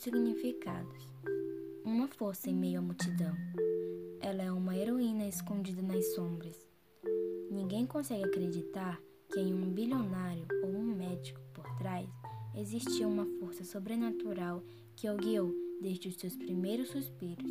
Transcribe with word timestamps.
significados. 0.00 1.06
Uma 1.84 2.08
força 2.08 2.48
em 2.48 2.54
meio 2.54 2.78
à 2.78 2.82
multidão. 2.82 3.34
Ela 4.20 4.42
é 4.42 4.52
uma 4.52 4.76
heroína 4.76 5.26
escondida 5.26 5.82
nas 5.82 6.14
sombras. 6.14 6.56
Ninguém 7.50 7.86
consegue 7.86 8.24
acreditar 8.24 9.00
que 9.32 9.40
em 9.40 9.52
um 9.52 9.70
bilionário 9.72 10.46
ou 10.62 10.70
um 10.70 10.94
médico 10.94 11.40
por 11.52 11.64
trás 11.78 12.08
existia 12.54 13.08
uma 13.08 13.26
força 13.40 13.64
sobrenatural 13.64 14.62
que 14.94 15.08
o 15.08 15.16
guiou 15.16 15.54
desde 15.80 16.08
os 16.08 16.16
seus 16.16 16.36
primeiros 16.36 16.90
suspiros. 16.90 17.50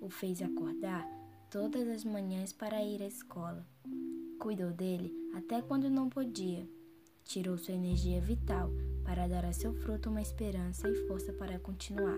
O 0.00 0.08
fez 0.08 0.40
acordar 0.40 1.06
todas 1.50 1.88
as 1.88 2.04
manhãs 2.04 2.52
para 2.52 2.82
ir 2.82 3.02
à 3.02 3.06
escola. 3.06 3.66
Cuidou 4.38 4.70
dele 4.72 5.12
até 5.34 5.60
quando 5.62 5.90
não 5.90 6.08
podia. 6.08 6.68
Tirou 7.26 7.58
sua 7.58 7.74
energia 7.74 8.20
vital 8.20 8.70
para 9.04 9.26
dar 9.26 9.44
a 9.44 9.52
seu 9.52 9.74
fruto 9.74 10.08
uma 10.08 10.22
esperança 10.22 10.88
e 10.88 10.94
força 11.08 11.32
para 11.32 11.58
continuar. 11.58 12.16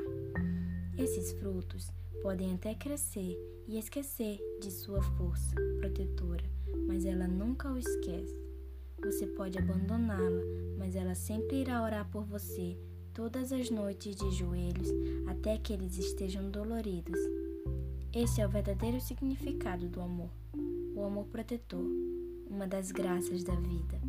Esses 0.98 1.32
frutos 1.32 1.90
podem 2.22 2.52
até 2.52 2.74
crescer 2.74 3.34
e 3.66 3.78
esquecer 3.78 4.38
de 4.60 4.70
sua 4.70 5.02
força 5.16 5.54
protetora, 5.78 6.44
mas 6.86 7.06
ela 7.06 7.26
nunca 7.26 7.72
o 7.72 7.78
esquece. 7.78 8.38
Você 9.02 9.26
pode 9.26 9.56
abandoná-la, 9.56 10.42
mas 10.76 10.94
ela 10.94 11.14
sempre 11.14 11.62
irá 11.62 11.82
orar 11.82 12.06
por 12.10 12.24
você 12.24 12.76
todas 13.14 13.50
as 13.50 13.70
noites 13.70 14.14
de 14.14 14.30
joelhos 14.32 14.90
até 15.26 15.56
que 15.56 15.72
eles 15.72 15.96
estejam 15.96 16.50
doloridos. 16.50 17.18
Esse 18.12 18.40
é 18.40 18.46
o 18.46 18.50
verdadeiro 18.50 19.00
significado 19.00 19.88
do 19.88 20.00
amor, 20.00 20.30
o 20.94 21.04
amor 21.04 21.26
protetor, 21.26 21.86
uma 22.48 22.66
das 22.66 22.90
graças 22.90 23.44
da 23.44 23.54
vida. 23.54 24.00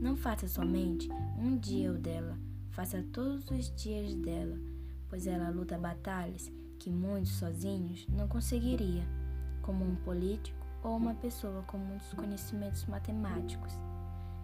Não 0.00 0.16
faça 0.16 0.48
somente 0.48 1.08
um 1.38 1.56
dia 1.56 1.92
o 1.92 1.98
dela, 1.98 2.38
faça 2.70 3.04
todos 3.12 3.50
os 3.50 3.74
dias 3.74 4.14
dela 4.14 4.58
pois 5.10 5.26
ela 5.26 5.50
luta 5.50 5.76
batalhas 5.76 6.50
que 6.78 6.88
muitos 6.88 7.32
sozinhos 7.32 8.06
não 8.08 8.28
conseguiria, 8.28 9.02
como 9.60 9.84
um 9.84 9.96
político 9.96 10.56
ou 10.82 10.96
uma 10.96 11.14
pessoa 11.14 11.62
com 11.64 11.76
muitos 11.76 12.14
conhecimentos 12.14 12.86
matemáticos. 12.86 13.72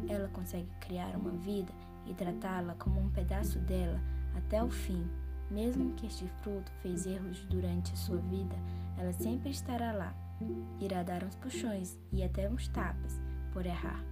Ela 0.07 0.29
consegue 0.29 0.69
criar 0.81 1.17
uma 1.17 1.31
vida 1.31 1.73
e 2.05 2.13
tratá-la 2.13 2.75
como 2.75 3.01
um 3.01 3.09
pedaço 3.09 3.59
dela 3.61 3.99
até 4.37 4.63
o 4.63 4.69
fim. 4.69 5.07
Mesmo 5.51 5.95
que 5.95 6.07
este 6.07 6.27
fruto 6.43 6.71
fez 6.83 7.07
erros 7.07 7.45
durante 7.49 7.97
sua 7.97 8.19
vida, 8.19 8.57
ela 8.99 9.13
sempre 9.13 9.51
estará 9.51 9.93
lá. 9.93 10.15
Irá 10.81 11.03
dar 11.03 11.25
uns 11.25 11.37
puxões 11.37 11.99
e 12.13 12.23
até 12.23 12.49
uns 12.49 12.69
tapas 12.69 13.21
por 13.53 13.65
errar 13.65 14.05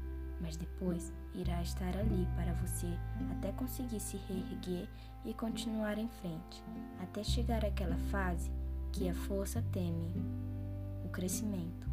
mas 0.44 0.56
depois 0.56 1.12
irá 1.34 1.62
estar 1.62 1.96
ali 1.96 2.28
para 2.36 2.52
você 2.54 2.86
até 3.32 3.50
conseguir 3.52 4.00
se 4.00 4.18
reerguer 4.28 4.88
e 5.24 5.32
continuar 5.32 5.98
em 5.98 6.08
frente, 6.08 6.62
até 7.00 7.24
chegar 7.24 7.64
àquela 7.64 7.96
fase 8.10 8.50
que 8.92 9.08
a 9.08 9.14
força 9.14 9.64
teme, 9.72 10.12
o 11.04 11.08
crescimento. 11.08 11.88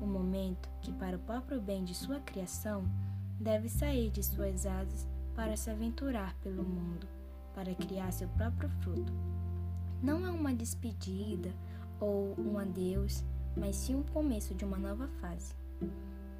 O 0.00 0.06
momento 0.06 0.68
que, 0.82 0.92
para 0.92 1.16
o 1.16 1.20
próprio 1.20 1.60
bem 1.60 1.84
de 1.84 1.94
sua 1.94 2.18
criação, 2.20 2.84
deve 3.38 3.68
sair 3.68 4.10
de 4.10 4.22
suas 4.22 4.66
asas 4.66 5.06
para 5.36 5.56
se 5.56 5.70
aventurar 5.70 6.34
pelo 6.42 6.64
mundo, 6.64 7.06
para 7.60 7.74
criar 7.74 8.10
seu 8.10 8.26
próprio 8.30 8.70
fruto. 8.80 9.12
Não 10.02 10.26
é 10.26 10.30
uma 10.30 10.54
despedida 10.54 11.52
ou 12.00 12.34
um 12.40 12.58
adeus, 12.58 13.22
mas 13.54 13.76
sim 13.76 14.00
o 14.00 14.04
começo 14.14 14.54
de 14.54 14.64
uma 14.64 14.78
nova 14.78 15.06
fase. 15.20 15.54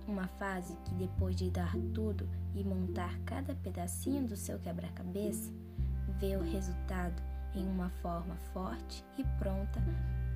Uma 0.09 0.27
fase 0.27 0.75
que, 0.83 0.95
depois 0.95 1.37
de 1.37 1.51
dar 1.51 1.77
tudo 1.93 2.27
e 2.55 2.65
montar 2.65 3.19
cada 3.27 3.55
pedacinho 3.55 4.27
do 4.27 4.35
seu 4.35 4.59
quebra-cabeça, 4.59 5.53
vê 6.19 6.37
o 6.37 6.43
resultado 6.43 7.23
em 7.55 7.67
uma 7.67 7.91
forma 8.01 8.37
forte 8.55 9.05
e 9.19 9.25
pronta 9.39 9.79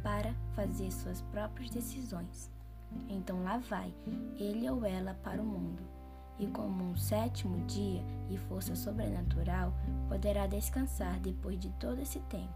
para 0.03 0.35
fazer 0.55 0.93
suas 0.93 1.23
próprias 1.23 1.71
decisões. 1.71 2.51
Então 3.09 3.43
lá 3.43 3.57
vai 3.57 3.91
ele 4.37 4.69
ou 4.69 4.85
ela 4.85 5.15
para 5.15 5.41
o 5.41 5.47
mundo, 5.47 5.83
e 6.39 6.47
como 6.49 6.91
um 6.91 6.97
sétimo 6.97 7.65
dia 7.67 8.03
e 8.29 8.37
força 8.37 8.75
sobrenatural, 8.75 9.73
poderá 10.09 10.47
descansar 10.47 11.21
depois 11.21 11.59
de 11.59 11.71
todo 11.73 12.01
esse 12.01 12.21
tempo. 12.21 12.55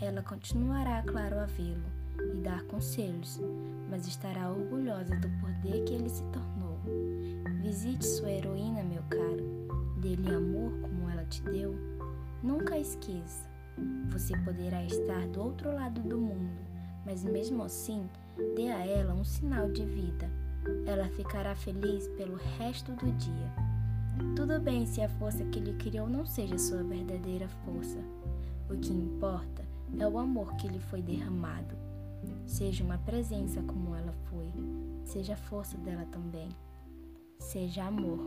Ela 0.00 0.22
continuará, 0.22 1.02
claro, 1.02 1.38
a 1.38 1.46
vê-lo 1.46 1.86
e 2.34 2.38
dar 2.38 2.62
conselhos, 2.64 3.40
mas 3.90 4.06
estará 4.06 4.50
orgulhosa 4.50 5.14
do 5.16 5.28
poder 5.40 5.84
que 5.84 5.94
ele 5.94 6.08
se 6.08 6.22
tornou. 6.24 6.78
Visite 7.62 8.04
sua 8.04 8.30
heroína, 8.30 8.82
meu 8.82 9.02
caro. 9.10 9.98
Dê-lhe 10.00 10.34
amor 10.34 10.72
como 10.80 11.10
ela 11.10 11.24
te 11.24 11.42
deu. 11.42 11.74
Nunca 12.42 12.78
esqueça. 12.78 13.48
Você 14.10 14.36
poderá 14.38 14.82
estar 14.84 15.26
do 15.28 15.40
outro 15.42 15.72
lado 15.72 16.00
do 16.00 16.18
mundo, 16.18 16.60
mas 17.04 17.24
mesmo 17.24 17.62
assim, 17.62 18.08
dê 18.54 18.68
a 18.68 18.86
ela 18.86 19.14
um 19.14 19.24
sinal 19.24 19.70
de 19.70 19.84
vida. 19.84 20.30
Ela 20.86 21.08
ficará 21.08 21.54
feliz 21.54 22.08
pelo 22.16 22.36
resto 22.58 22.92
do 22.92 23.10
dia. 23.12 23.52
Tudo 24.34 24.60
bem 24.60 24.86
se 24.86 25.02
a 25.02 25.08
força 25.08 25.44
que 25.44 25.60
lhe 25.60 25.74
criou 25.74 26.08
não 26.08 26.24
seja 26.24 26.58
sua 26.58 26.82
verdadeira 26.82 27.48
força. 27.64 27.98
O 28.70 28.76
que 28.76 28.92
importa 28.92 29.64
é 29.98 30.06
o 30.06 30.18
amor 30.18 30.54
que 30.56 30.68
lhe 30.68 30.80
foi 30.80 31.02
derramado. 31.02 31.76
Seja 32.46 32.82
uma 32.82 32.98
presença 32.98 33.62
como 33.62 33.94
ela 33.94 34.12
foi, 34.30 34.52
seja 35.04 35.34
a 35.34 35.36
força 35.36 35.76
dela 35.78 36.06
também. 36.06 36.48
Seja 37.38 37.84
amor. 37.84 38.18